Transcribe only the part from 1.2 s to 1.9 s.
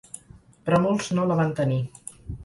la van tenir.